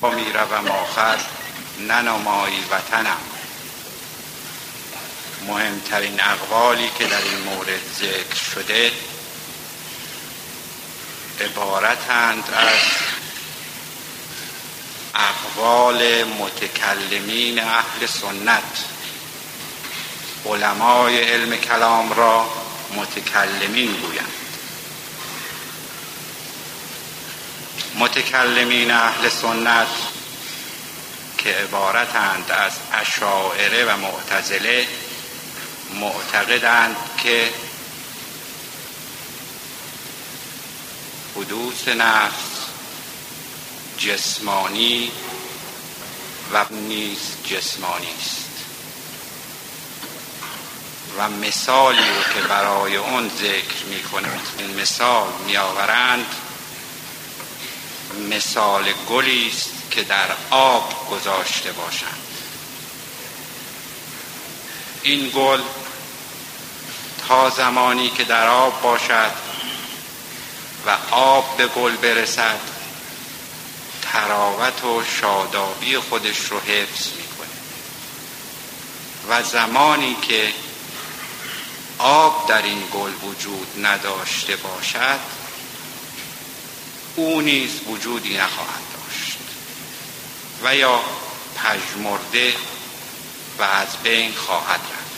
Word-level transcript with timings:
با 0.00 0.10
می‌روم 0.10 0.68
آخر 0.68 1.18
ننمایی 1.80 2.64
وطنم. 2.70 3.16
مهمترین 5.46 6.20
اقوالی 6.20 6.90
که 6.98 7.04
در 7.04 7.22
این 7.22 7.38
مورد 7.38 7.80
ذکر 7.98 8.50
شده 8.54 8.92
عبارتند 11.40 12.44
از 12.56 12.78
اقوال 15.14 16.24
متکلمین 16.24 17.58
اهل 17.58 18.06
سنت. 18.06 18.84
علمای 20.46 21.20
علم 21.20 21.56
کلام 21.56 22.12
را 22.12 22.50
متکلمین 22.96 23.92
گویند. 23.92 24.39
متکلمین 28.00 28.90
اهل 28.90 29.28
سنت 29.28 29.88
که 31.38 31.50
عبارتند 31.50 32.50
از 32.50 32.72
اشاعره 32.92 33.84
و 33.84 33.96
معتزله 33.96 34.86
معتقدند 35.94 36.96
که 37.22 37.50
حدوث 41.36 41.88
نفس 41.88 42.66
جسمانی 43.98 45.10
و 46.52 46.64
نیز 46.70 47.18
جسمانی 47.44 48.14
است. 48.18 48.50
و 51.18 51.28
مثالی 51.28 51.98
رو 51.98 52.34
که 52.34 52.48
برای 52.48 52.96
اون 52.96 53.28
ذکر 53.28 53.84
می 53.88 54.02
این 54.58 54.80
مثال 54.80 55.28
می 55.46 55.56
آورند 55.56 56.26
مثال 58.30 58.92
گلی 59.08 59.48
است 59.48 59.70
که 59.90 60.02
در 60.02 60.28
آب 60.50 61.10
گذاشته 61.10 61.72
باشند. 61.72 62.18
این 65.02 65.32
گل 65.34 65.60
تا 67.28 67.50
زمانی 67.50 68.10
که 68.10 68.24
در 68.24 68.48
آب 68.48 68.82
باشد 68.82 69.32
و 70.86 70.96
آب 71.10 71.56
به 71.56 71.66
گل 71.66 71.96
برسد 71.96 72.60
تراوت 74.02 74.84
و 74.84 75.02
شادابی 75.20 75.98
خودش 75.98 76.38
رو 76.38 76.60
حفظ 76.60 77.06
می‌کنه. 77.06 77.48
و 79.28 79.42
زمانی 79.42 80.16
که 80.22 80.52
آب 81.98 82.48
در 82.48 82.62
این 82.62 82.82
گل 82.92 83.12
وجود 83.22 83.86
نداشته 83.86 84.56
باشد 84.56 85.20
او 87.20 87.40
نیز 87.40 87.70
وجودی 87.86 88.36
نخواهد 88.36 88.82
داشت. 88.92 89.38
و 90.64 90.76
یا 90.76 91.00
پژمرده 91.56 92.54
و 93.58 93.62
از 93.62 93.88
بین 94.02 94.32
خواهد 94.34 94.80
رفت. 94.80 95.10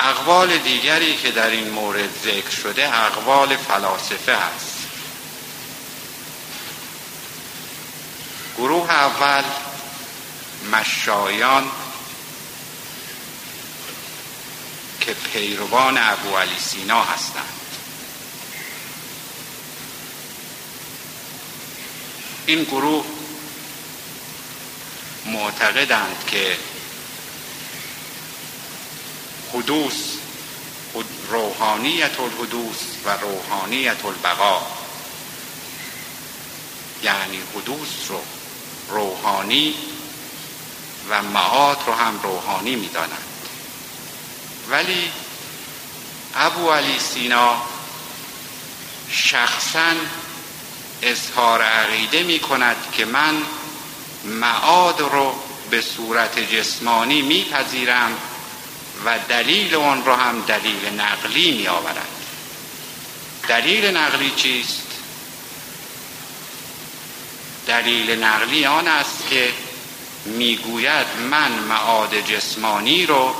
اقوال 0.00 0.58
دیگری 0.58 1.16
که 1.16 1.30
در 1.30 1.50
این 1.50 1.70
مورد 1.70 2.10
ذکر 2.24 2.50
شده 2.62 2.96
اقوال 3.04 3.56
فلاسفه 3.56 4.32
است. 4.32 4.78
گروه 8.56 8.90
اول 8.90 9.44
مشایان 10.72 11.70
که 15.06 15.14
پیروان 15.14 15.98
ابو 15.98 16.36
علی 16.36 16.58
سینا 16.58 17.02
هستند. 17.02 17.52
این 22.46 22.64
گروه 22.64 23.04
معتقدند 25.26 26.24
که 26.26 26.56
حدوث 29.52 29.94
روحانیت 31.30 32.20
الحدوث 32.20 32.78
و 33.04 33.16
روحانیت 33.16 34.04
البقا. 34.04 34.62
یعنی 37.02 37.42
حدوث 37.54 37.88
رو 38.08 38.20
روحانی 38.88 39.74
و 41.10 41.22
معاد 41.22 41.78
رو 41.86 41.92
هم 41.92 42.20
روحانی 42.22 42.76
می‌دانند. 42.76 43.31
ولی 44.70 45.10
ابو 46.34 46.70
علی 46.70 46.98
سینا 46.98 47.62
شخصا 49.10 49.92
اظهار 51.02 51.62
عقیده 51.62 52.22
می 52.22 52.38
کند 52.38 52.76
که 52.92 53.04
من 53.04 53.42
معاد 54.24 55.00
رو 55.00 55.34
به 55.70 55.80
صورت 55.80 56.38
جسمانی 56.38 57.22
میپذیرم 57.22 58.18
و 59.04 59.18
دلیل 59.28 59.74
اون 59.74 60.04
رو 60.04 60.14
هم 60.14 60.40
دلیل 60.40 61.00
نقلی 61.00 61.52
می 61.52 61.66
آورد 61.66 62.08
دلیل 63.48 63.96
نقلی 63.96 64.30
چیست؟ 64.36 64.86
دلیل 67.66 68.24
نقلی 68.24 68.66
آن 68.66 68.88
است 68.88 69.28
که 69.30 69.52
می‌گوید 70.24 71.06
من 71.30 71.52
معاد 71.52 72.20
جسمانی 72.20 73.06
رو 73.06 73.34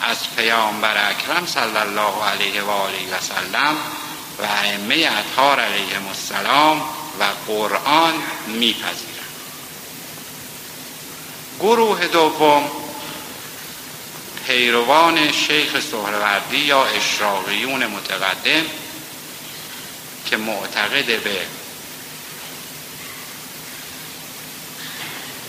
از 0.00 0.36
پیامبر 0.36 1.10
اکرم 1.10 1.46
صلی 1.46 1.76
الله 1.76 2.24
علیه 2.24 2.62
و 2.62 2.70
آله 2.70 3.14
و 3.14 3.20
سلم 3.20 3.76
و 4.38 4.44
ائمه 4.44 5.10
اطهار 5.18 5.60
علیهم 5.60 6.08
السلام 6.08 6.80
و 7.20 7.24
قرآن 7.46 8.14
میپذیرم 8.46 9.20
گروه 11.60 12.06
دوم 12.06 12.70
پیروان 14.46 15.32
شیخ 15.32 15.80
سهروردی 15.90 16.58
یا 16.58 16.84
اشراقیون 16.84 17.86
متقدم 17.86 18.66
که 20.26 20.36
معتقد 20.36 21.22
به 21.22 21.46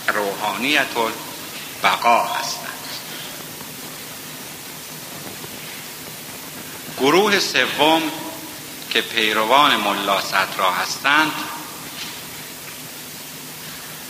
روحانیت 0.08 0.88
بقا 1.84 2.24
هستند. 2.24 2.71
گروه 7.02 7.40
سوم 7.40 8.02
که 8.90 9.02
پیروان 9.02 9.76
ملا 9.76 10.22
صدرا 10.22 10.72
هستند 10.72 11.32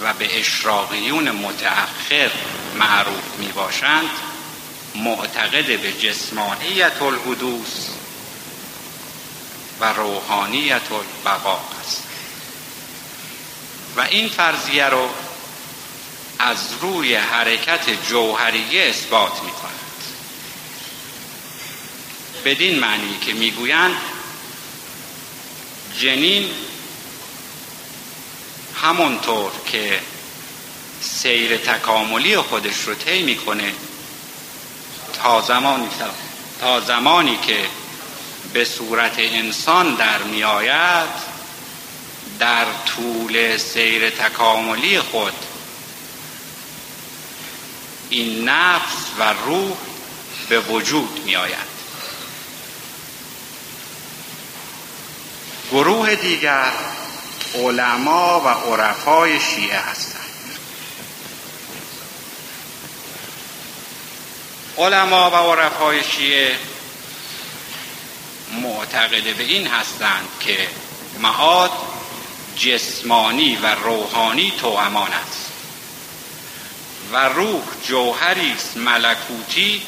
و 0.02 0.14
به 0.14 0.40
اشراقیون 0.40 1.32
متأخر 1.32 2.32
معروف 2.76 3.38
می 3.38 3.52
باشند 3.52 4.10
معتقد 4.96 5.82
به 5.82 5.94
جسمانیت 5.94 7.02
الحدوث 7.02 7.88
و 9.80 9.94
روحانیت 9.94 10.92
البقا 10.92 11.60
است. 11.82 12.04
و 13.96 14.02
این 14.02 14.30
فرضیه 14.30 14.86
رو 14.86 15.10
از 16.40 16.58
روی 16.82 17.16
حرکت 17.16 18.10
جوهریه 18.10 18.90
اثبات 18.90 19.44
می 19.44 19.52
کند 19.52 19.81
بدین 22.46 22.80
معنی 22.80 23.18
که 23.22 23.34
می‌گویند 23.34 23.96
جنین 26.00 26.50
همونطور 28.82 29.52
که 29.72 30.00
سیر 31.02 31.58
تکاملی 31.58 32.38
خودش 32.38 32.82
رو 32.86 32.96
طی 32.96 33.24
می‌کنه 33.24 33.74
تا 35.24 35.42
زمانی 35.42 35.88
تا 36.60 36.80
زمانی 36.80 37.38
که 37.48 37.66
به 38.54 38.66
صورت 38.66 39.16
انسان 39.18 39.96
در 39.96 40.24
میآید 40.24 41.10
در 42.40 42.66
طول 42.86 43.58
سیر 43.58 44.10
تکاملی 44.10 45.00
خود 45.00 45.34
این 48.10 48.50
نفس 48.50 48.96
و 49.20 49.34
روح 49.46 49.78
به 50.50 50.60
وجود 50.60 51.22
می 51.26 51.36
گروه 55.72 56.16
دیگر 56.16 56.72
علما 57.56 58.42
و 58.42 58.48
عرفای 58.48 59.40
شیعه 59.40 59.80
هستند. 59.80 60.22
علما 64.78 65.32
و 65.32 65.36
عرفای 65.36 66.04
شیعه 66.04 66.56
معتقد 68.62 69.36
به 69.36 69.44
این 69.44 69.68
هستند 69.68 70.28
که 70.40 70.68
معاد 71.20 71.72
جسمانی 72.58 73.56
و 73.56 73.76
روحانی 73.76 74.54
امان 74.64 75.14
است 75.14 75.52
و 77.12 77.30
روح 77.30 77.64
جوهری 77.88 78.52
است 78.52 78.78
ملکوتی 78.78 79.82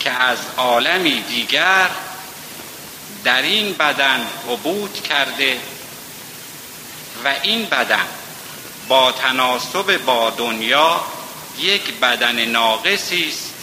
که 0.00 0.10
از 0.10 0.38
عالمی 0.56 1.20
دیگر 1.20 1.90
در 3.24 3.42
این 3.42 3.72
بدن 3.72 4.26
عبود 4.48 5.02
کرده 5.02 5.60
و 7.24 7.34
این 7.42 7.64
بدن 7.64 8.06
با 8.88 9.12
تناسب 9.12 9.96
با 9.96 10.30
دنیا 10.30 11.00
یک 11.58 11.94
بدن 11.94 12.44
ناقصی 12.44 13.28
است 13.28 13.54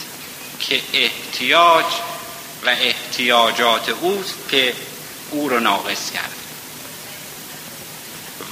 که 0.60 0.82
احتیاج 0.92 1.84
و 2.66 2.68
احتیاجات 2.68 3.88
اوست 3.88 4.48
که 4.50 4.74
او 5.30 5.48
رو 5.48 5.60
ناقص 5.60 6.10
کرد 6.10 6.34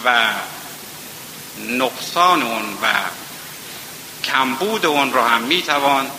و 0.05 0.31
نقصان 1.69 2.43
اون 2.43 2.65
و 2.83 2.87
کمبود 4.25 4.87
اون 4.87 5.13
رو 5.13 5.23
هم 5.23 5.43
می‌توان 5.43 6.11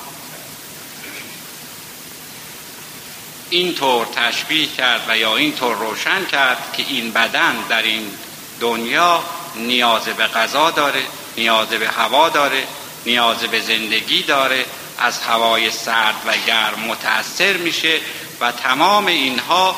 اینطور 3.50 4.06
تشبیه 4.06 4.68
کرد 4.68 5.02
و 5.08 5.18
یا 5.18 5.38
اینطور 5.38 5.76
روشن 5.76 6.26
کرد 6.26 6.74
که 6.78 6.84
این 6.88 7.12
بدن 7.12 7.56
در 7.70 7.82
این 7.82 8.12
دنیا 8.60 9.24
نیاز 9.56 10.04
به 10.04 10.28
غذا 10.28 10.72
داره 10.72 11.02
نیاز 11.38 11.68
به 11.68 11.88
هوا 11.90 12.30
داره 12.30 12.64
نیاز 13.06 13.38
به 13.38 13.62
زندگی 13.62 14.24
داره 14.24 14.66
از 15.00 15.22
هوای 15.22 15.72
سرد 15.72 16.16
و 16.26 16.34
گرم 16.48 16.80
متأثر 16.80 17.54
میشه 17.58 18.00
و 18.42 18.52
تمام 18.52 19.06
اینها 19.06 19.76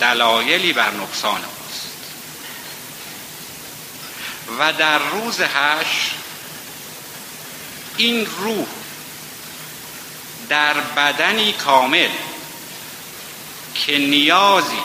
دلایلی 0.00 0.72
بر 0.72 0.90
نقصان 0.90 1.40
اوست 1.44 1.88
و 4.58 4.72
در 4.72 4.98
روز 4.98 5.40
هش 5.40 6.10
این 7.96 8.26
روح 8.26 8.66
در 10.48 10.74
بدنی 10.74 11.52
کامل 11.52 12.08
که 13.86 13.98
نیازی 13.98 14.82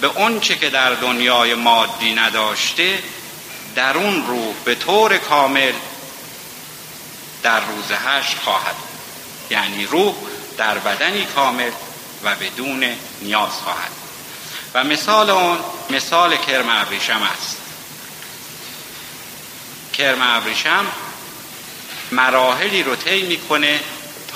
به 0.00 0.06
اونچه 0.06 0.56
که 0.56 0.70
در 0.70 0.94
دنیای 0.94 1.54
مادی 1.54 2.14
نداشته 2.14 2.98
در 3.74 3.96
اون 3.96 4.26
روح 4.26 4.54
به 4.64 4.74
طور 4.74 5.18
کامل 5.18 5.72
در 7.42 7.60
روز 7.60 7.84
هشت 8.06 8.38
خواهد 8.38 8.74
یعنی 9.50 9.86
روح 9.86 10.14
در 10.56 10.78
بدنی 10.78 11.24
کامل 11.24 11.70
و 12.24 12.34
بدون 12.34 12.84
نیاز 13.22 13.52
خواهد 13.52 13.90
و 14.74 14.84
مثال 14.84 15.30
اون 15.30 15.58
مثال 15.90 16.36
کرم 16.36 16.68
ابریشم 16.68 17.22
است. 17.22 17.56
کرم 19.92 20.22
ابریشم 20.22 20.86
مراحلی 22.12 22.82
رو 22.82 22.96
طی 22.96 23.22
می‌کنه 23.22 23.80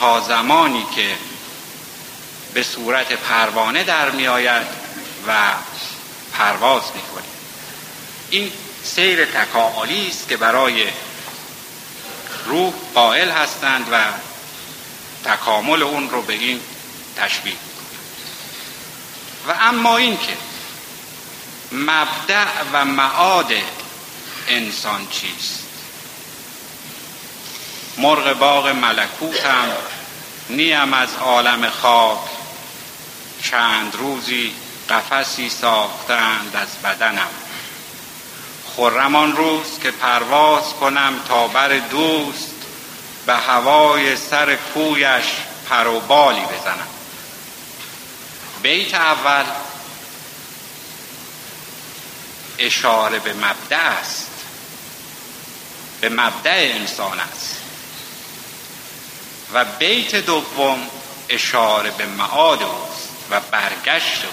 تا 0.01 0.21
زمانی 0.21 0.87
که 0.95 1.17
به 2.55 2.63
صورت 2.63 3.13
پروانه 3.13 3.85
در 3.85 4.11
میآید 4.11 4.67
و 5.27 5.53
پرواز 6.33 6.83
می‌کنه 6.95 7.25
این 8.31 8.53
سیر 8.85 9.25
تکاملی 9.25 10.09
است 10.09 10.29
که 10.29 10.37
برای 10.37 10.87
روح 12.47 12.73
قائل 12.95 13.31
هستند 13.31 13.87
و 13.93 14.05
تکامل 15.25 15.83
اون 15.83 16.11
رو 16.11 16.23
به 16.23 16.33
این 16.33 16.61
تشبیه 17.17 17.57
و 19.49 19.55
اما 19.61 19.97
این 19.97 20.19
که 20.19 20.37
مبدع 21.73 22.47
و 22.73 22.85
معاد 22.85 23.53
انسان 24.49 25.07
چیست؟ 25.11 25.59
مرغ 27.99 28.39
باغ 28.39 28.69
ملکوتم 28.69 29.69
نیم 30.51 30.93
از 30.93 31.09
عالم 31.21 31.71
خاک. 31.71 32.44
چند 33.51 33.97
روزی 33.97 34.55
قفسی 34.91 35.49
ساختند 35.49 36.57
از 36.57 36.69
بدنم. 36.85 37.31
خرمان 38.77 39.37
روز 39.37 39.79
که 39.83 39.91
پرواز 39.91 40.65
کنم 40.81 41.21
تا 41.29 41.49
بر 41.49 41.79
دوست 41.79 42.55
به 43.27 43.35
هوای 43.35 44.17
سر 44.17 44.57
کویش 44.57 45.25
پروبالی 45.71 46.41
بزنم. 46.41 46.89
بیت 48.63 48.95
اول 48.95 49.45
اشاره 52.59 53.19
به 53.19 53.33
مبدع 53.33 53.89
است. 54.01 54.31
به 56.01 56.09
مبدع 56.09 56.73
انسان 56.75 57.21
است. 57.21 57.57
و 59.53 59.65
بیت 59.65 60.15
دوم 60.17 60.79
اشاره 61.29 61.91
به 61.91 62.07
معاد 62.07 62.63
اوست. 62.63 63.04
و 63.31 63.41
برگشت 63.41 64.25
او. 64.25 64.33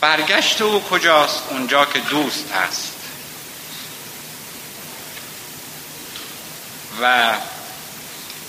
برگشت 0.00 0.62
او 0.62 0.82
کجاست؟ 0.82 1.42
اونجا 1.50 1.84
که 1.84 1.98
دوست 1.98 2.52
هست. 2.52 2.92
و 7.02 7.34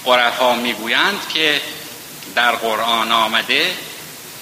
قرفا 0.05 0.55
می‌گویند 0.55 1.27
که 1.33 1.61
در 2.35 2.51
قرآن 2.51 3.11
آمده 3.11 3.77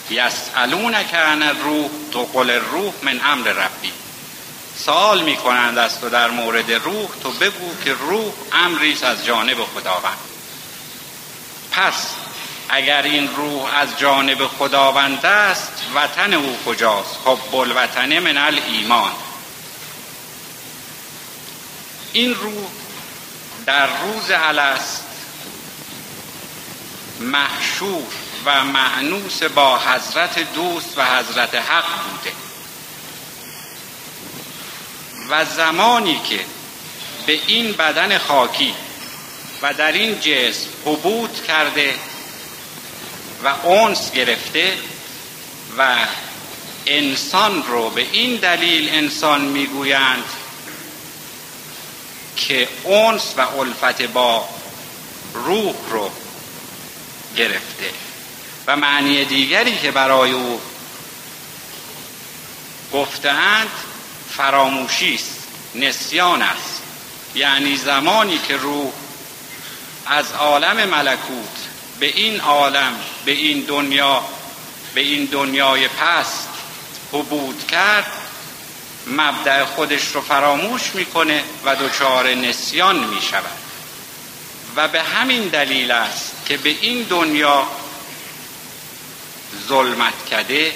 یسالون 0.09 1.03
کن 1.03 1.43
روح 1.43 1.89
تو 2.11 2.23
قل 2.23 2.49
روح 2.49 2.93
من 3.01 3.21
امر 3.23 3.47
ربی. 3.47 3.91
سوال 4.77 5.21
می‌کنند 5.21 5.77
از 5.77 5.99
تو 5.99 6.09
در 6.09 6.29
مورد 6.29 6.71
روح 6.71 7.09
تو 7.23 7.31
بگو 7.31 7.83
که 7.83 7.93
روح 7.93 8.33
امریست 8.51 9.03
از 9.03 9.25
جانب 9.25 9.57
خداوند. 9.65 10.32
پس 11.73 12.07
اگر 12.69 13.01
این 13.01 13.35
روح 13.35 13.77
از 13.77 13.99
جانب 13.99 14.47
خداوند 14.47 15.25
است 15.25 15.71
وطن 15.95 16.33
او 16.33 16.57
کجاست؟ 16.65 17.17
خب 17.25 17.55
الوطن 17.55 18.19
من 18.19 18.59
ایمان 18.67 19.11
این 22.13 22.35
روح 22.35 22.67
در 23.65 23.87
روز 23.87 24.31
الست 24.31 25.03
محشور 27.19 28.03
و 28.45 28.63
معنوس 28.63 29.43
با 29.43 29.79
حضرت 29.79 30.53
دوست 30.53 30.97
و 30.97 31.05
حضرت 31.05 31.55
حق 31.55 31.85
بوده. 31.85 32.35
و 35.29 35.45
زمانی 35.45 36.21
که 36.29 36.39
به 37.25 37.39
این 37.47 37.71
بدن 37.71 38.17
خاکی 38.17 38.75
و 39.63 39.73
در 39.73 39.91
این 39.91 40.19
جسم 40.19 40.67
حبوط 40.85 41.43
کرده 41.47 41.95
و 43.43 43.47
اونس 43.47 44.11
گرفته 44.11 44.77
و 45.77 45.95
انسان 46.85 47.63
رو 47.63 47.89
به 47.89 48.05
این 48.11 48.35
دلیل 48.35 48.89
انسان 48.89 49.41
می‌گویند 49.41 50.23
که 52.35 52.67
اونس 52.83 53.33
و 53.37 53.41
الفت 53.41 54.01
با 54.01 54.49
روح 55.33 55.75
رو 55.89 56.11
گرفته. 57.37 57.89
و 58.67 58.75
معنی 58.75 59.25
دیگری 59.25 59.77
که 59.77 59.91
برای 59.91 60.31
او 60.31 60.61
گفتند 62.93 63.69
فراموشی 64.37 65.15
است 65.15 65.47
نسیان 65.75 66.41
است. 66.41 66.81
یعنی 67.35 67.77
زمانی 67.77 68.39
که 68.47 68.57
روح 68.57 68.91
از 70.05 70.31
عالم 70.31 70.89
ملکوت 70.89 71.57
به 71.99 72.05
این 72.05 72.41
عالم 72.41 72.95
به 73.25 73.31
این 73.31 73.61
دنیا 73.61 74.23
به 74.93 75.01
این 75.01 75.25
دنیای 75.25 75.87
پست 75.87 76.49
حبود 77.11 77.67
کرد 77.67 78.11
مبدع 79.07 79.65
خودش 79.65 80.07
رو 80.07 80.21
فراموش 80.21 80.95
می‌کنه 80.95 81.43
و 81.65 81.75
دچار 81.75 82.33
نسیان 82.33 82.99
می‌شود. 82.99 83.57
و 84.75 84.87
به 84.87 85.01
همین 85.01 85.47
دلیل 85.47 85.91
است 85.91 86.31
که 86.45 86.57
به 86.57 86.75
این 86.81 87.03
دنیا 87.03 87.67
ظلمت 89.67 90.25
کده 90.31 90.73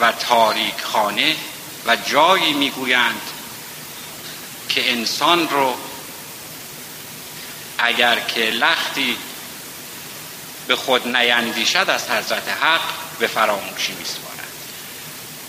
و 0.00 0.12
تاریک 0.12 0.80
خانه 0.82 1.36
و 1.86 1.96
جایی 1.96 2.52
می‌گویند 2.52 3.20
که 4.68 4.92
انسان 4.92 5.48
رو 5.48 5.74
اگر 7.84 8.20
که 8.20 8.40
لختی 8.40 9.16
به 10.66 10.76
خود 10.76 11.16
نیندیشد 11.16 11.90
از 11.90 12.10
حضرت 12.10 12.48
حق 12.48 12.80
به 13.18 13.26
فراموشی 13.26 13.92
میسپارد. 13.92 14.34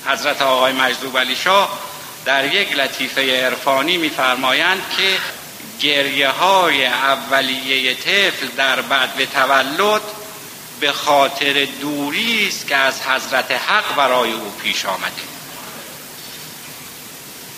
حضرت 0.06 0.42
آقای 0.42 0.74
مجذوب 0.74 1.18
علی 1.18 1.36
شاه 1.36 1.80
در 2.26 2.54
یک 2.54 2.74
لطیفه 2.74 3.46
عرفانی 3.46 3.98
میفرمایند 3.98 4.82
که 4.98 5.18
گریه 5.80 6.30
های 6.30 6.86
اولیه 6.86 7.94
طفل 7.94 8.48
در 8.58 8.82
بعد 8.82 9.30
تولد 9.34 10.02
به 10.80 10.92
خاطر 10.92 11.66
دوری 11.82 12.48
است 12.48 12.68
که 12.68 12.76
از 12.76 13.02
حضرت 13.02 13.52
حق 13.52 13.96
برای 13.96 14.32
او 14.32 14.52
پیش 14.64 14.86
آمده. 14.86 15.22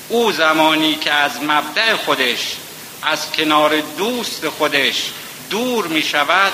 او 0.09 0.31
زمانی 0.31 0.95
که 0.95 1.11
از 1.11 1.43
مبدع 1.43 1.95
خودش 1.95 2.55
از 3.01 3.31
کنار 3.31 3.81
دوست 3.81 4.49
خودش 4.49 5.11
دور 5.49 5.87
می 5.87 6.03
شود 6.03 6.53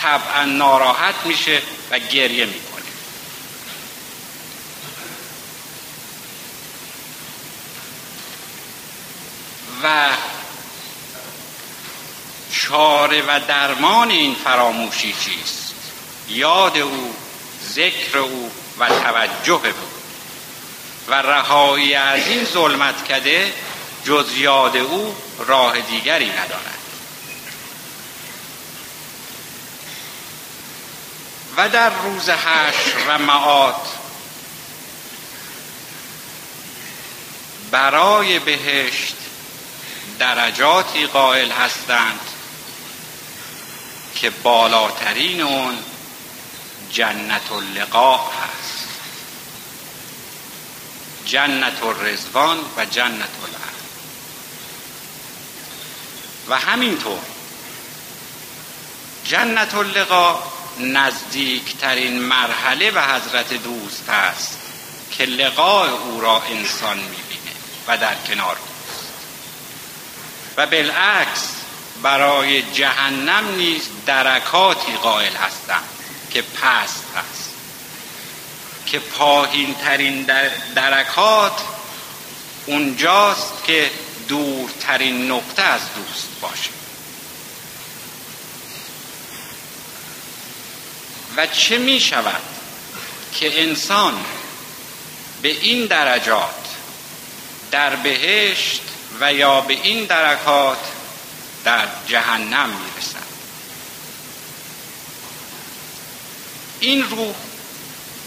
طبعا 0.00 0.44
ناراحت 0.44 1.14
میشه 1.24 1.62
و 1.90 1.98
گریه 1.98 2.46
می‌کنه. 2.46 2.70
و 9.82 10.08
چاره 12.52 13.22
و 13.22 13.40
درمان 13.48 14.10
این 14.10 14.34
فراموشی 14.34 15.12
چیست؟ 15.12 15.74
یاد 16.28 16.78
او 16.78 17.14
ذکر 17.72 18.18
او 18.18 18.50
و 18.78 18.88
توجه 18.88 19.52
او. 19.52 19.90
و 21.08 21.14
رهایی 21.14 21.94
از 21.94 22.26
این 22.26 22.44
ظلمت 22.44 23.04
کده 23.08 23.52
جز 24.04 24.36
یاد 24.36 24.76
او 24.76 25.16
راه 25.38 25.80
دیگری 25.80 26.30
ندارد. 26.30 26.78
و 31.56 31.68
در 31.68 31.90
روز 31.90 32.28
حشر 32.28 32.92
و 33.08 33.18
معاد 33.18 33.86
برای 37.70 38.38
بهشت 38.38 39.14
درجاتی 40.18 41.06
قائل 41.06 41.50
هستند 41.50 42.20
که 44.14 44.30
بالاترین 44.30 45.40
اون 45.40 45.78
جنت 46.90 47.52
اللقاء 47.52 48.20
هست. 48.20 48.88
جنت 51.26 51.82
الرزوان 51.82 52.58
و 52.76 52.84
جنت 52.84 53.28
العرض 53.42 53.79
و 56.50 56.54
همینطور. 56.54 57.18
جنت 59.24 59.74
اللقاء 59.74 60.38
نزدیکترین 60.78 62.18
مرحله 62.18 62.90
به 62.90 63.02
حضرت 63.02 63.54
دوست 63.54 64.08
است 64.08 64.58
که 65.10 65.24
لقاء 65.24 65.88
او 65.88 66.20
را 66.20 66.42
انسان 66.42 66.96
می‌بینه 66.96 67.52
و 67.88 67.96
در 67.96 68.14
کنار 68.14 68.56
اوست. 68.56 69.14
و 70.56 70.66
بالعکس 70.66 71.48
برای 72.02 72.62
جهنم 72.62 73.54
نیز 73.56 73.82
درکاتی 74.06 74.92
قائل 74.92 75.32
هستند 75.32 75.88
که 76.30 76.42
پست 76.42 77.04
هست. 77.16 77.50
که 78.86 78.98
پایین 78.98 79.74
ترین 79.74 80.26
درکات 80.74 81.60
اونجاست 82.66 83.52
که 83.66 83.90
دورترین 84.30 85.30
نقطه 85.30 85.62
از 85.62 85.80
دوست 85.80 86.28
باشه. 86.40 86.70
و 91.36 91.46
چه 91.46 91.78
می 91.78 92.00
شود 92.00 92.42
که 93.34 93.62
انسان 93.62 94.24
به 95.42 95.48
این 95.48 95.86
درجات 95.86 96.54
در 97.70 97.96
بهشت 97.96 98.82
و 99.20 99.32
یا 99.32 99.60
به 99.60 99.74
این 99.74 100.04
درکات 100.04 100.78
در 101.64 101.88
جهنم 102.08 102.68
می‌رسد 102.68 103.30
این 106.80 107.10
روح 107.10 107.34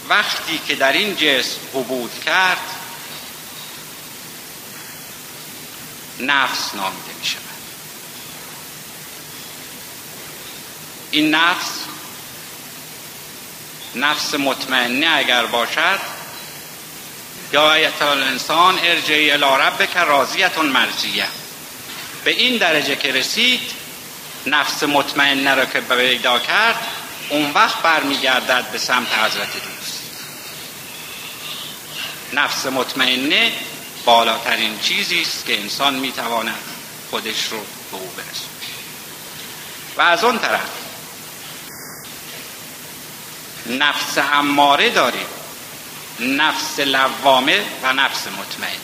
وقتی 0.08 0.60
که 0.66 0.74
در 0.74 0.92
این 0.92 1.16
جسم 1.16 1.58
حبود 1.74 2.10
کرد 2.24 2.73
نفس 6.20 6.74
نامیده 6.74 7.14
می 7.20 7.26
شود. 7.26 7.40
این 11.10 11.34
نفس 11.34 11.70
نفس 13.94 14.34
مطمئنه 14.34 15.06
اگر 15.16 15.46
باشد 15.46 15.98
یا 17.52 17.74
ایت 17.74 18.02
الانسان 18.02 18.78
ارجعی 18.78 19.30
الی 19.30 19.44
ربک 19.44 19.96
راضیتون 19.96 20.66
مرضیه. 20.66 21.26
به 22.24 22.30
این 22.30 22.56
درجه 22.56 22.96
که 22.96 23.12
رسید 23.12 23.60
نفس 24.46 24.82
مطمئنه 24.82 25.54
را 25.54 25.64
که 25.64 25.80
پیدا 25.80 26.38
کرد 26.38 26.76
اون 27.28 27.50
وقت 27.50 27.82
برمیگردد 27.82 28.70
به 28.72 28.78
سمت 28.78 29.08
حضرت 29.12 29.52
دوست. 29.52 30.02
نفس 32.32 32.66
مطمئنه 32.66 33.52
بالاترین 34.04 34.78
چیزی 34.80 35.22
است 35.22 35.46
که 35.46 35.60
انسان 35.60 35.94
می‌تواند 35.94 36.58
خودش 37.10 37.48
رو 37.50 37.58
به 37.90 37.96
او 37.96 38.10
برسونه. 38.16 38.50
و 39.96 40.00
از 40.00 40.24
اون 40.24 40.38
طرف 40.38 40.68
نفس 43.66 44.18
اماره 44.32 44.90
داریم. 44.90 45.26
نفس 46.20 46.78
لوامه 46.78 47.64
و 47.82 47.92
نفس 47.92 48.26
مطمئنه. 48.26 48.78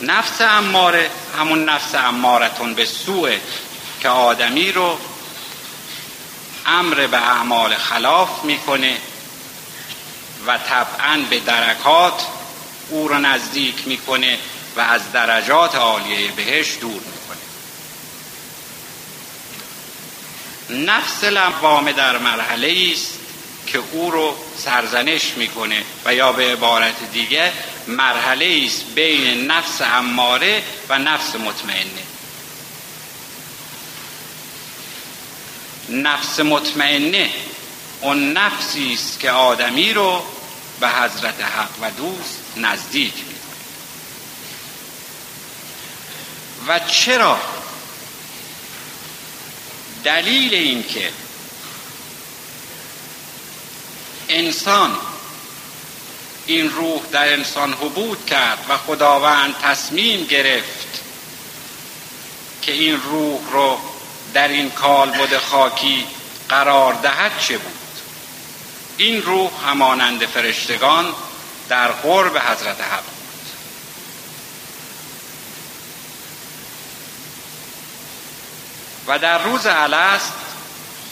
نفس 0.00 0.40
اماره 0.40 1.10
همون 1.38 1.64
نفس 1.64 1.94
امارتون 1.94 2.74
به 2.74 2.86
سوء 2.86 3.36
که 4.00 4.08
آدمی 4.08 4.72
رو 4.72 4.98
امر 6.66 7.06
به 7.06 7.16
اعمال 7.16 7.74
خلاف 7.74 8.44
می‌کنه 8.44 8.96
و 10.46 10.58
طبعا 10.58 11.24
به 11.30 11.40
درکات 11.40 12.22
او 12.90 13.08
رو 13.08 13.18
نزدیک 13.18 13.88
می‌کنه 13.88 14.38
و 14.76 14.80
از 14.80 15.12
درجات 15.12 15.74
عالیه 15.74 16.30
بهش 16.30 16.76
دور 16.80 17.02
می‌کنه. 17.02 17.40
نفس 20.84 21.24
لوامه 21.24 21.92
در 21.92 22.18
مرحله 22.18 22.90
است 22.92 23.18
که 23.66 23.80
او 23.92 24.10
رو 24.10 24.36
سرزنش 24.58 25.32
می‌کنه 25.36 25.82
و 26.04 26.14
یا 26.14 26.32
به 26.32 26.52
عبارت 26.52 27.12
دیگه 27.12 27.52
مرحله 27.86 28.62
است 28.66 28.84
بین 28.94 29.46
نفس 29.46 29.82
اماره 29.82 30.62
و 30.88 30.98
نفس 30.98 31.34
مطمئنه. 31.34 32.02
نفس 35.88 36.40
مطمئنه 36.40 37.30
اون 38.00 38.32
نفسی 38.32 38.92
است 38.92 39.20
که 39.20 39.30
آدمی 39.30 39.92
رو 39.92 40.24
به 40.80 40.88
حضرت 40.88 41.40
حق 41.40 41.70
و 41.82 41.90
دوست 41.90 42.38
نزدیک 42.56 43.14
می‌کنه 43.14 43.40
و 46.68 46.78
چرا 46.78 47.40
دلیل 50.04 50.54
این 50.54 50.82
که 50.82 51.12
انسان 54.28 54.96
این 56.46 56.70
روح 56.70 57.02
در 57.12 57.32
انسان 57.32 57.72
حبود 57.72 58.26
کرد 58.26 58.58
و 58.68 58.76
خداوند 58.76 59.54
تصمیم 59.62 60.24
گرفت 60.24 61.00
که 62.62 62.72
این 62.72 63.02
روح 63.02 63.40
رو 63.52 63.78
در 64.34 64.48
این 64.48 64.70
کالبد 64.70 65.38
خاکی 65.38 66.06
قرار 66.48 66.94
دهد 66.94 67.32
چه 67.40 67.58
بود؟ 67.58 67.79
این 69.00 69.22
روح 69.22 69.50
همانند 69.66 70.26
فرشتگان 70.26 71.14
در 71.68 71.88
قرب 71.88 72.38
حضرت 72.38 72.80
حق 72.80 73.02
بود. 73.02 73.46
و 79.06 79.18
در 79.18 79.42
روز 79.42 79.66
الست 79.66 80.32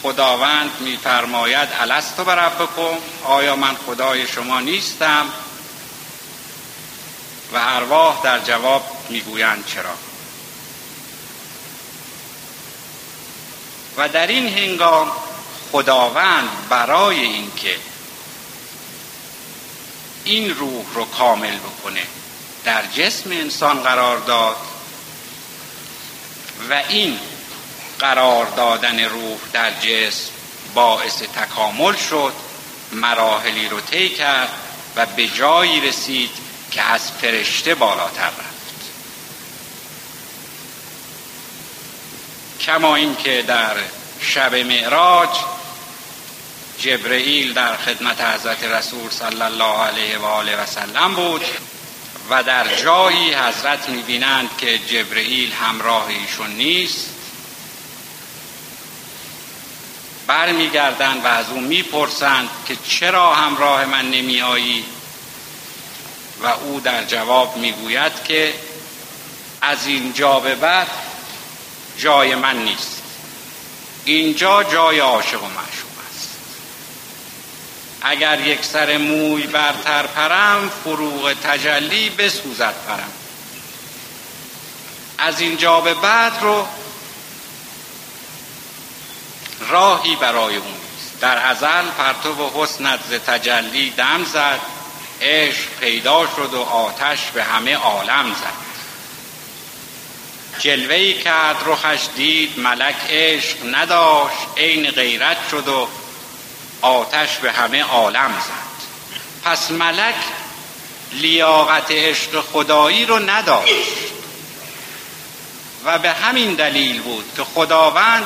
خداوند 0.03 0.71
میفرماید 0.79 1.69
الست 1.79 2.17
تو 2.17 2.25
بکن 2.25 2.97
آیا 3.23 3.55
من 3.55 3.75
خدای 3.85 4.27
شما 4.27 4.59
نیستم؟ 4.59 5.25
و 7.53 7.57
ارواح 7.57 8.23
در 8.23 8.39
جواب 8.39 9.05
می‌گویند 9.09 9.65
چرا؟ 9.65 9.93
و 13.97 14.09
در 14.09 14.27
این 14.27 14.57
هنگام 14.57 15.11
خداوند 15.71 16.49
برای 16.69 17.19
اینکه 17.19 17.75
این 20.23 20.55
روح 20.55 20.85
رو 20.93 21.05
کامل 21.05 21.57
بکنه. 21.57 22.03
در 22.63 22.83
جسم 22.95 23.31
انسان 23.31 23.83
قرار 23.83 24.17
داد 24.17 24.55
و 26.69 26.73
این 26.89 27.19
قرار 27.99 28.45
دادن 28.45 28.99
روح 28.99 29.37
در 29.53 29.71
جسم 29.71 30.29
باعث 30.73 31.21
تکامل 31.21 31.95
شد 31.95 32.33
مراحلی 32.91 33.69
رو 33.69 33.81
طی 33.81 34.09
کرد 34.09 34.49
و 34.95 35.05
به 35.05 35.27
جایی 35.27 35.81
رسید 35.81 36.29
که 36.71 36.81
از 36.81 37.11
فرشته 37.11 37.75
بالاتر 37.75 38.27
رفت. 38.27 38.49
کما 42.61 42.95
اینکه 42.95 43.41
در 43.47 43.75
شب 44.21 44.55
معراج 44.55 45.29
جبرئیل 46.79 47.53
در 47.53 47.77
خدمت 47.77 48.21
حضرت 48.21 48.63
رسول 48.63 49.09
صلی 49.09 49.41
الله 49.41 49.79
علیه 49.79 50.17
و 50.17 50.25
آله 50.25 50.55
و 50.55 50.65
سلم 50.65 51.15
بود 51.15 51.45
و 52.29 52.43
در 52.43 52.75
جایی 52.75 53.33
حضرت 53.33 53.89
می‌بینند 53.89 54.49
که 54.57 54.77
جبرئیل 54.77 55.53
همراه 55.53 56.07
ایشون 56.07 56.49
نیست 56.49 57.09
برمیگردند 60.27 61.25
و 61.25 61.27
از 61.27 61.49
او 61.49 61.61
می‌پرسند 61.61 62.49
که 62.67 62.77
چرا 62.87 63.35
همراه 63.35 63.85
من 63.85 64.11
نمی 64.11 64.41
آیی 64.41 64.85
و 66.43 66.47
او 66.47 66.79
در 66.79 67.05
جواب 67.05 67.57
می‌گوید 67.57 68.23
که 68.23 68.53
از 69.61 69.87
اینجا 69.87 70.39
به 70.39 70.55
بعد 70.55 70.87
جای 71.97 72.35
من 72.35 72.63
نیست. 72.63 73.01
اینجا 74.05 74.63
جای 74.63 74.99
عاشق 74.99 75.43
و 75.43 75.47
معشوق. 75.47 75.88
اگر 78.01 78.47
یک 78.47 78.65
سر 78.65 78.97
موی 78.97 79.43
برتر 79.47 80.07
پرم 80.07 80.71
فروغ 80.83 81.33
تجلی 81.43 82.09
بسوزد 82.09 82.75
پرم. 82.87 83.11
از 85.17 85.41
اینجا 85.41 85.81
به 85.81 85.93
بعد 85.93 86.33
رو 86.41 86.67
راهی 89.69 90.15
برای 90.15 90.55
اون 90.55 90.71
نیست. 90.71 91.19
در 91.21 91.45
ازل 91.45 91.89
پرتو 91.97 92.51
حسنت 92.55 92.99
ز 93.09 93.13
تجلی 93.13 93.89
دم 93.89 94.23
زد 94.23 94.59
عشق 95.21 95.69
پیدا 95.79 96.27
شد 96.35 96.53
و 96.53 96.61
آتش 96.61 97.19
به 97.33 97.43
همه 97.43 97.75
عالم 97.75 98.25
زد. 98.33 98.69
جلوه 100.59 101.13
کرد 101.13 101.55
رخش 101.65 101.99
دید 102.15 102.59
ملک 102.59 102.95
عشق 103.09 103.57
نداشت 103.75 104.47
عین 104.57 104.91
غیرت 104.91 105.37
شد 105.51 105.67
و 105.67 105.87
آتش 106.81 107.37
به 107.37 107.51
همه 107.51 107.83
عالم 107.83 108.31
زد. 108.45 108.69
پس 109.43 109.71
ملک 109.71 110.15
لیاقت 111.11 111.91
عشق 111.91 112.41
خدایی 112.41 113.05
رو 113.05 113.19
نداشت. 113.19 113.73
و 115.85 115.99
به 115.99 116.11
همین 116.11 116.53
دلیل 116.53 117.01
بود 117.01 117.33
که 117.37 117.43
خداوند 117.43 118.25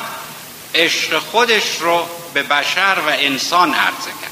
عشق 0.74 1.18
خودش 1.18 1.78
رو 1.80 2.08
به 2.34 2.42
بشر 2.42 2.96
و 3.06 3.08
انسان 3.08 3.74
عرضه 3.74 4.10
کرد. 4.22 4.30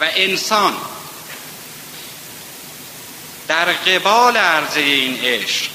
و 0.00 0.04
انسان 0.14 0.76
در 3.48 3.72
قبال 3.72 4.36
عرضه 4.36 4.80
این 4.80 5.20
عشق 5.24 5.70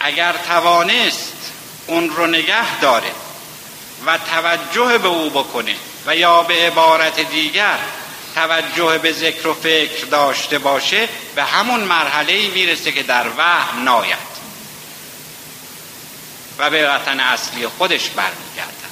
اگر 0.00 0.32
توانست 0.32 1.25
اون 1.86 2.10
رو 2.10 2.26
نگه 2.26 2.80
داره 2.80 3.12
و 4.06 4.18
توجه 4.18 4.98
به 4.98 5.08
او 5.08 5.30
بکنه 5.30 5.76
و 6.06 6.16
یا 6.16 6.42
به 6.42 6.54
عبارت 6.54 7.20
دیگر 7.20 7.78
توجه 8.34 8.98
به 8.98 9.12
ذکر 9.12 9.48
و 9.48 9.54
فکر 9.54 10.04
داشته 10.04 10.58
باشه 10.58 11.08
به 11.34 11.44
همون 11.44 11.80
مرحله 11.80 12.48
می‌رسه 12.48 12.92
که 12.92 13.02
در 13.02 13.26
وهم 13.38 13.84
ناید. 13.84 14.36
و 16.58 16.70
به 16.70 16.90
وطن 16.90 17.20
اصلی 17.20 17.68
خودش 17.68 18.08
برمیگردد. 18.08 18.86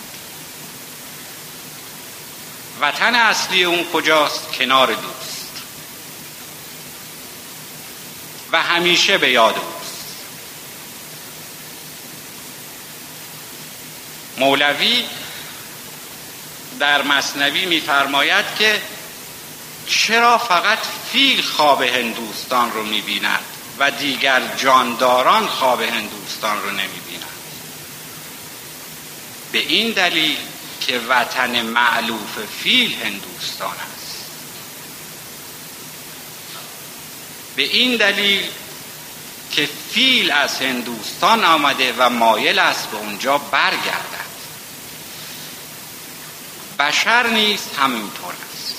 وطن 2.81 3.15
اصلی 3.15 3.65
اون 3.65 3.85
کجاست؟ 3.93 4.53
کنار 4.53 4.87
دوست. 4.87 5.51
و 8.53 8.63
همیشه 8.63 9.19
به 9.19 9.31
یاد 9.31 9.55
اوست 9.55 9.84
مولوی 14.39 15.05
در 16.81 17.03
مصنوی 17.03 17.67
میفرماید 17.67 18.45
که 18.59 18.83
چرا 19.87 20.39
فقط 20.39 20.79
فیل 21.13 21.43
خواب 21.43 21.83
هندوستان 21.83 22.73
رو 22.73 22.83
می‌بیند 22.83 23.45
و 23.79 23.91
دیگر 23.91 24.43
جانداران 24.57 25.47
خواب 25.47 25.83
هندوستان 25.83 26.63
رو 26.63 26.71
نمی‌بینند 26.71 27.25
به 29.53 29.59
این 29.59 29.93
دلیل 29.93 30.37
که 30.81 30.99
وطن 30.99 31.63
معلوف 31.63 32.39
فیل 32.63 32.95
هندوستان 33.05 33.75
است. 33.97 34.17
به 37.57 37.63
این 37.63 37.97
دلیل 37.97 38.45
که 39.51 39.69
فیل 39.93 40.31
از 40.31 40.61
هندوستان 40.61 41.45
آمده 41.45 41.95
و 41.99 42.11
مایل 42.11 42.59
است 42.59 42.91
به 42.91 42.97
اونجا 42.97 43.39
برگردد. 43.39 44.34
بشر 46.79 47.27
نیست 47.27 47.79
همینطور 47.79 48.33
است. 48.55 48.75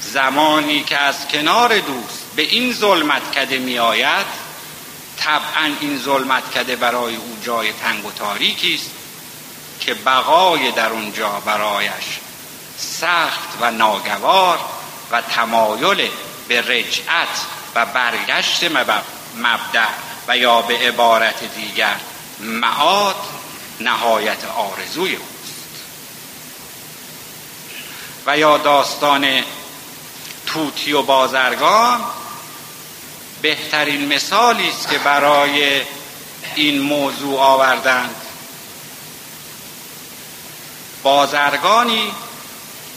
زمانی 0.00 0.82
که 0.82 0.98
از 0.98 1.28
کنار 1.28 1.78
دوست 1.78 2.22
به 2.36 2.42
این 2.42 2.72
ظلمت 2.72 3.32
کده 3.34 3.58
می 3.58 3.78
آید 3.78 4.26
طبعا 5.16 5.70
این 5.80 5.98
ظلمت 5.98 6.54
کده 6.54 6.76
برای 6.76 7.16
او 7.16 7.38
جای 7.44 7.72
تنگ 7.72 8.06
و 8.06 8.10
تاریکی 8.10 8.74
است 8.74 8.90
که 9.80 9.94
بقای 9.94 10.70
در 10.70 10.90
اونجا 10.90 11.30
برایش 11.30 12.04
سخت 12.76 13.48
و 13.60 13.70
ناگوار 13.70 14.58
و 15.10 15.22
تمایل 15.22 16.10
به 16.48 16.60
رجعت 16.60 17.46
و 17.74 17.86
برگشت 17.86 18.64
مبدع 19.36 19.88
و 20.28 20.36
یا 20.36 20.62
به 20.62 20.78
عبارت 20.78 21.54
دیگر 21.54 21.96
معاد 22.40 23.16
نهایت 23.80 24.44
آرزوی 24.44 25.16
اوست 25.16 25.31
و 28.26 28.38
یا 28.38 28.58
داستان 28.58 29.42
توتی 30.46 30.92
و 30.92 31.02
بازرگان 31.02 32.00
بهترین 33.42 34.14
مثالی 34.14 34.68
است 34.68 34.90
که 34.90 34.98
برای 34.98 35.80
این 36.54 36.80
موضوع 36.80 37.40
آوردند. 37.40 38.14
بازرگانی 41.02 42.12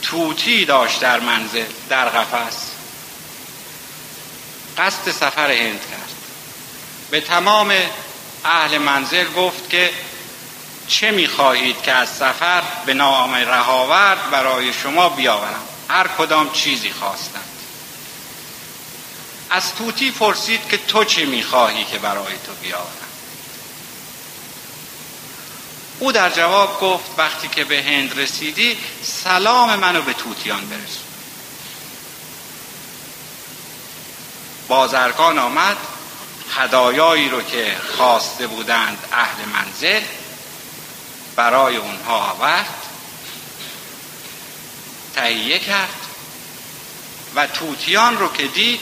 توتی 0.01 0.65
داشت 0.65 0.99
در 0.99 1.19
منزل 1.19 1.65
در 1.89 2.09
قفس. 2.09 2.57
قصد 4.77 5.11
سفر 5.11 5.51
هند 5.51 5.79
کرد. 5.79 6.09
به 7.11 7.21
تمام 7.21 7.73
اهل 8.45 8.77
منزل 8.77 9.33
گفت 9.33 9.69
که 9.69 9.89
چه 10.87 11.11
می‌خواهید 11.11 11.81
که 11.81 11.91
از 11.91 12.09
سفر 12.09 12.63
به 12.85 12.93
نام 12.93 13.35
رهاورد 13.35 14.29
برای 14.31 14.73
شما 14.73 15.09
بیاورم؟ 15.09 15.63
هر 15.89 16.07
کدام 16.07 16.51
چیزی 16.51 16.91
خواستند. 16.91 17.49
از 19.49 19.75
توتی 19.75 20.11
پرسید 20.11 20.69
که 20.69 20.77
تو 20.77 21.03
چه 21.03 21.25
می‌خواهی 21.25 21.83
که 21.83 21.97
برای 21.97 22.33
تو 22.45 22.53
بیاورم؟ 22.61 22.89
او 25.99 26.11
در 26.11 26.29
جواب 26.29 26.79
گفت 26.81 27.11
وقتی 27.17 27.47
که 27.47 27.63
به 27.63 27.83
هند 27.83 28.19
رسیدی 28.19 28.77
سلام 29.03 29.75
منو 29.75 30.01
به 30.01 30.13
توتیان 30.13 30.65
برسون. 30.69 31.05
بازرگان 34.67 35.39
آمد 35.39 35.77
هدایایی 36.55 37.29
رو 37.29 37.41
که 37.41 37.77
خواسته 37.97 38.47
بودند 38.47 38.97
اهل 39.11 39.45
منزل 39.53 40.01
برای 41.35 41.77
اونها 41.77 42.17
آورد. 42.17 42.75
تهیه 45.15 45.59
کرد. 45.59 46.05
و 47.35 47.47
توتیان 47.47 48.17
رو 48.17 48.33
که 48.33 48.47
دید 48.47 48.81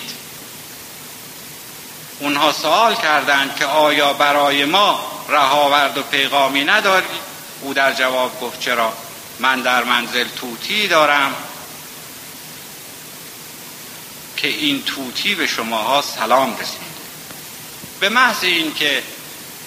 اونها 2.20 2.52
سوال 2.52 2.96
کردند 2.96 3.56
که 3.56 3.66
آیا 3.66 4.14
برای 4.14 4.66
ما 4.66 5.12
رهاورد 5.30 5.98
و 5.98 6.04
پیغامی 6.04 6.64
نداری؟ 6.64 7.06
او 7.62 7.74
در 7.74 7.94
جواب 7.94 8.42
گفت 8.42 8.60
چرا؟ 8.60 8.94
من 9.40 9.62
در 9.62 9.84
منزل 9.84 10.28
توتی 10.28 10.88
دارم. 10.88 11.36
که 14.38 14.48
این 14.48 14.84
توتی 14.84 15.36
به 15.36 15.48
شماها 15.48 16.02
سلام 16.02 16.58
رسید. 16.58 16.94
به 18.00 18.10
محض 18.10 18.44
اینکه 18.44 19.04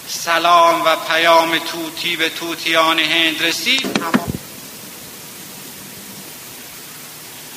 سلام 0.08 0.84
و 0.84 0.96
پیام 0.96 1.58
توتی 1.58 2.16
به 2.16 2.28
توتیان 2.28 2.98
هند 2.98 3.42
رسید. 3.42 4.06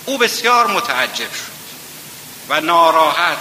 او 0.06 0.18
بسیار 0.18 0.68
متعجب 0.68 1.34
شد 1.34 1.60
و 2.50 2.62
ناراحت 2.62 3.38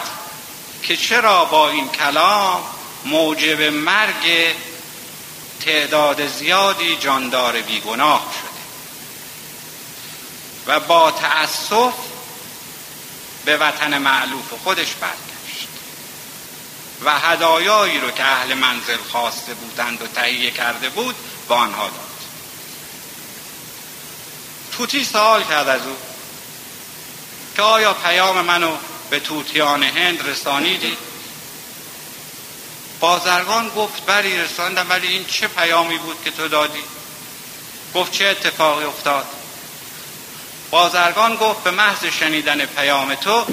که 0.83 0.97
چرا 0.97 1.45
با 1.45 1.71
این 1.71 1.89
کلام 1.89 2.63
موجب 3.05 3.63
مرگ 3.63 4.55
تعداد 5.65 6.27
زیادی 6.29 6.97
جاندار 6.97 7.61
بیگناه 7.61 8.27
شده 8.41 8.59
و 10.67 10.81
با 10.81 11.11
تأسف 11.11 11.95
به 13.45 13.57
وطن 13.57 13.99
معلوف 13.99 14.53
خودش 14.65 14.95
برگشت. 14.95 15.28
و 17.05 17.19
هدایایی 17.19 18.01
رو 18.01 18.11
که 18.11 18.25
اهل 18.25 18.55
منزل 18.55 18.97
خواسته 19.13 19.55
بودند 19.55 20.03
و 20.03 20.07
تهیه 20.07 20.51
کرده 20.51 20.89
بود 20.89 21.15
با 21.49 21.57
آنها 21.57 21.83
داد. 21.83 22.09
توتی 24.73 25.05
سوال 25.05 25.45
کرد 25.45 25.69
از 25.69 25.87
او 25.87 25.97
که 27.57 27.63
آیا 27.63 27.95
پیام 27.95 28.41
منو 28.41 28.77
به 29.11 29.21
توتیان 29.21 29.83
هند 29.83 30.29
رسانیدی؟ 30.29 30.97
بازرگان 33.01 33.69
گفت 33.69 34.07
بری 34.07 34.39
رساندم 34.43 34.87
ولی 34.91 35.07
این 35.07 35.25
چه 35.25 35.49
پیامی 35.49 35.99
بود 35.99 36.17
که 36.25 36.31
تو 36.31 36.49
دادی؟ 36.49 36.83
گفت 37.95 38.13
چه 38.13 38.25
اتفاقی 38.25 38.85
افتاد؟ 38.85 39.27
بازرگان 40.71 41.37
گفت 41.37 41.65
به 41.65 41.71
محض 41.71 42.05
شنیدن 42.05 42.67
پیام 42.67 43.15
تو 43.15 43.47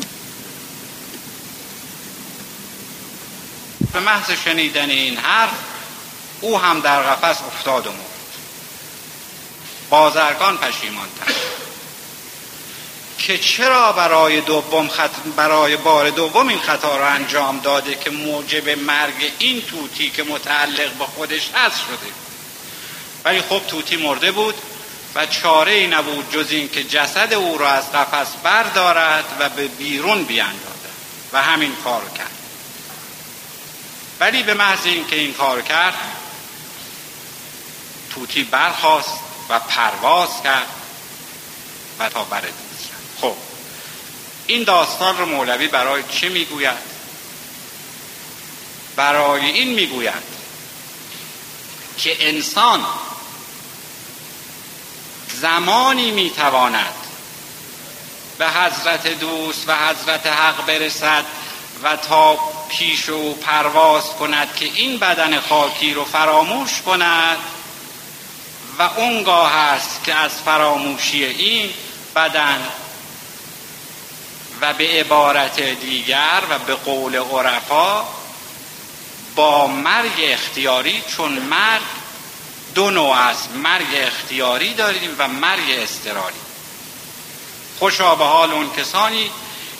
به 3.96 4.02
محض 4.02 4.32
شنیدن 4.32 4.90
این 4.90 5.18
حرف 5.18 5.52
او 6.42 6.60
هم 6.60 6.80
در 6.80 7.02
قفس 7.02 7.42
افتاد 7.42 7.88
و 7.88 7.92
مرد. 7.92 8.00
بازرگان 9.90 10.58
پشیمان 10.58 11.08
که 13.18 13.38
چرا 13.38 13.92
برای 13.92 14.42
دوم 14.42 14.88
خط... 14.88 15.12
برای 15.36 15.78
بار 15.78 16.10
دوم 16.10 16.48
این 16.48 16.60
خطا 16.60 16.98
را 16.98 17.08
انجام 17.08 17.60
داده 17.60 17.96
که 17.96 18.10
موجب 18.10 18.70
مرگ 18.70 19.32
این 19.40 19.62
توتی 19.62 20.10
که 20.10 20.24
متعلق 20.24 20.92
به 20.92 21.06
خودش 21.06 21.50
هست 21.54 21.80
شده؟ 21.80 22.12
ولی 23.26 23.42
خب 23.42 23.62
توتی 23.68 23.98
مرده 23.98 24.32
بود 24.32 24.56
و 25.16 25.26
چاره 25.26 25.72
ای 25.72 25.88
نبود 25.88 26.32
جز 26.32 26.52
این 26.52 26.70
که 26.70 26.84
جسد 26.84 27.34
او 27.34 27.58
را 27.58 27.70
از 27.70 27.92
قفس 27.92 28.36
بردارد 28.44 29.26
و 29.40 29.50
به 29.50 29.68
بیرون 29.68 30.24
بیاندازد 30.24 30.90
و 31.34 31.42
همین 31.42 31.76
کار 31.84 32.02
کرد. 32.18 32.25
ولی 34.20 34.44
به 34.44 34.54
محض 34.54 34.86
اینکه 34.86 35.16
این 35.16 35.34
کار 35.34 35.62
کرد 35.62 35.94
توتی 38.10 38.44
برخواست 38.44 39.20
و 39.50 39.60
پرواز 39.60 40.30
کرد 40.44 40.70
و 42.00 42.10
تا 42.10 42.24
بر 42.24 42.44
خب 43.22 43.36
این 44.48 44.64
داستان 44.64 45.18
رو 45.18 45.26
مولوی 45.26 45.68
برای 45.68 46.04
چه 46.10 46.30
می‌گوید؟ 46.30 46.96
برای 48.96 49.46
این 49.46 49.74
می‌گوید 49.74 50.36
که 51.98 52.28
انسان 52.28 52.86
زمانی 55.42 56.12
می‌تواند 56.12 56.94
به 58.38 58.50
حضرت 58.50 59.08
دوست 59.08 59.70
و 59.70 59.76
حضرت 59.76 60.28
حق 60.28 60.66
برسد 60.66 61.26
و 61.84 61.96
تا 61.96 62.40
پیش 62.70 63.10
او 63.10 63.36
پرواز 63.36 64.04
کند 64.04 64.56
که 64.56 64.66
این 64.66 64.98
بدن 64.98 65.40
خاکی 65.40 65.94
رو 65.94 66.06
فراموش 66.06 66.82
کند 66.82 67.38
و 68.80 68.82
اونگاه 68.82 69.56
است 69.56 70.04
که 70.04 70.14
از 70.14 70.32
فراموشی 70.32 71.26
این 71.26 71.70
بدن 72.16 72.68
و 74.62 74.74
به 74.74 74.88
عبارت 74.88 75.60
دیگر 75.60 76.42
و 76.50 76.60
به 76.60 76.76
قول 76.76 77.16
عرفا 77.16 78.04
با 79.36 79.68
مرگ 79.68 80.12
اختیاری 80.18 81.04
چون 81.08 81.32
مرگ 81.32 81.82
دو 82.76 82.90
نوع 82.90 83.18
است 83.18 83.50
مرگ 83.52 83.88
اختیاری 83.94 84.74
داریم 84.74 85.16
و 85.18 85.28
مرگ 85.28 85.70
استراری 85.70 86.36
خوشا 87.80 88.16
به 88.16 88.24
حال 88.24 88.52
اون 88.52 88.70
کسانی 88.78 89.32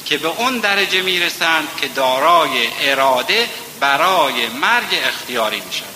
که 0.06 0.18
به 0.18 0.28
اون 0.28 0.58
درجه 0.58 1.02
می‌رسند 1.02 1.68
که 1.82 1.88
دارای 1.88 2.70
اراده 2.80 3.50
برای 3.80 4.48
مرگ 4.48 5.02
اختیاری 5.08 5.62
می 5.62 5.74
شود 5.74 5.96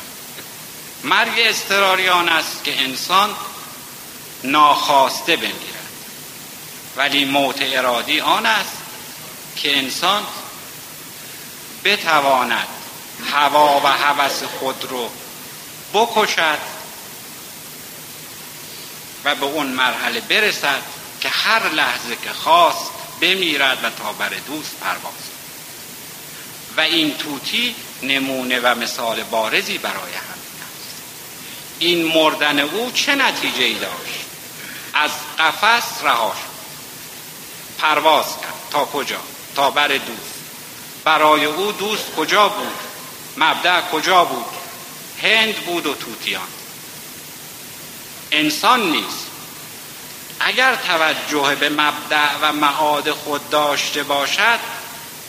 مرگ 1.03 1.39
استراری 1.39 2.09
آن 2.09 2.29
است 2.29 2.63
که 2.63 2.81
انسان 2.81 3.35
ناخواسته 4.43 5.35
بمیرد. 5.35 5.79
ولی 6.97 7.25
موت 7.25 7.55
ارادی 7.61 8.19
آن 8.19 8.45
است 8.45 8.77
که 9.55 9.77
انسان 9.77 10.23
بتواند 11.83 12.67
هوا 13.31 13.81
و 13.83 13.87
هوس 13.87 14.43
خود 14.43 14.85
رو 14.89 15.09
بکشد 15.93 16.57
و 19.25 19.35
به 19.35 19.45
اون 19.45 19.67
مرحله 19.67 20.21
برسد 20.21 20.81
که 21.21 21.29
هر 21.29 21.69
لحظه 21.69 22.15
که 22.23 22.33
خواست 22.33 22.91
بمیرد 23.21 23.83
و 23.83 23.89
تا 23.89 24.13
بر 24.13 24.29
دوست 24.29 24.75
پرواز. 24.81 25.13
و 26.77 26.81
این 26.81 27.17
توتی 27.17 27.75
نمونه 28.03 28.59
و 28.59 28.75
مثال 28.75 29.23
بارزی 29.23 29.77
برای 29.77 30.13
همین 30.13 30.61
است. 30.61 31.01
این 31.79 32.05
مردن 32.05 32.59
او 32.59 32.91
چه 32.91 33.15
نتیجه 33.15 33.63
ای 33.63 33.73
داشت؟ 33.73 34.25
از 34.93 35.11
قفس 35.39 36.03
رها 36.03 36.35
شد. 36.35 36.49
پرواز 37.81 38.25
کرد. 38.25 38.53
تا 38.71 38.85
کجا؟ 38.85 39.19
تا 39.55 39.71
بر 39.71 39.87
دوست. 39.87 40.39
برای 41.03 41.45
او 41.45 41.71
دوست 41.71 42.15
کجا 42.17 42.49
بود؟ 42.49 42.77
مبدع 43.37 43.81
کجا 43.81 44.25
بود؟ 44.25 44.45
هند 45.21 45.55
بود 45.55 45.85
و 45.85 45.93
توتیان 45.93 46.47
انسان 48.31 48.91
نیست. 48.91 49.28
اگر 50.39 50.75
توجه 50.75 51.55
به 51.55 51.69
مبدع 51.69 52.35
و 52.41 52.51
معاد 52.53 53.11
خود 53.11 53.49
داشته 53.49 54.03
باشد 54.03 54.59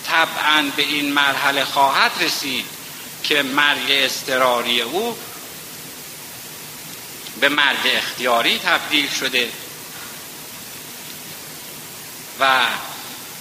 طبعا 0.07 0.71
به 0.77 0.83
این 0.83 1.13
مرحله 1.13 1.65
خواهد 1.65 2.13
رسید 2.21 2.67
که 3.23 3.43
مرگ 3.43 3.91
استراری 3.91 4.81
او 4.81 5.19
به 7.41 7.49
مرگ 7.49 7.81
اختیاری 7.85 8.59
تبدیل 8.59 9.11
شده 9.11 9.51
و 12.41 12.61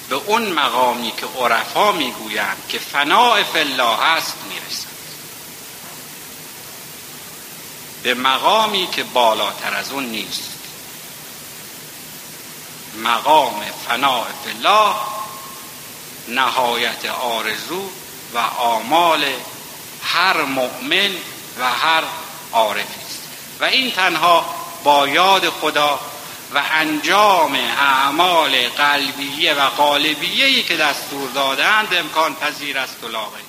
به 0.09 0.15
اون 0.15 0.51
مقامی 0.51 1.11
که 1.11 1.25
عرفا 1.25 1.91
می‌گویند 1.91 2.57
که 2.69 2.79
فناع 2.79 3.43
فلاح 3.43 4.01
است 4.01 4.35
می‌رسد. 4.49 4.89
به 8.03 8.13
مقامی 8.13 8.87
که 8.91 9.03
بالاتر 9.03 9.73
از 9.73 9.91
اون 9.91 10.05
نیست. 10.05 10.58
مقام 13.03 13.61
فناع 13.87 14.25
فلاح 14.45 14.95
نهایت 16.27 17.05
آرزو 17.05 17.89
و 18.33 18.37
آمال 18.57 19.25
هر 20.03 20.41
مؤمن 20.41 21.11
و 21.59 21.71
هر 21.71 22.03
عارفی 22.53 23.01
است. 23.05 23.19
و 23.59 23.63
این 23.63 23.91
تنها 23.91 24.45
با 24.83 25.07
یاد 25.07 25.49
خدا 25.49 25.99
و 26.53 26.61
انجام 26.71 27.55
اعمال 27.79 28.69
قلبیه 28.69 29.53
و 29.53 29.69
قالبیه 29.69 30.45
ای 30.45 30.63
که 30.63 30.77
دستور 30.77 31.29
دادند 31.29 31.93
امکان 31.93 32.35
پذیر 32.35 32.77
است 32.77 33.03
و 33.03 33.07
لاغی 33.07 33.48